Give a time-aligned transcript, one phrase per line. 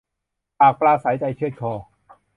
[0.59, 1.73] ปากปราศรัยใจเชือดคอ